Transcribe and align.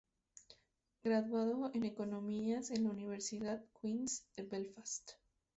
Graduado 1.03 1.69
en 1.75 1.83
Económicas 1.83 2.71
en 2.71 2.85
la 2.85 2.89
Universidad 2.89 3.63
Queen’s 3.79 4.23
de 4.35 4.41
Belfast. 4.41 5.11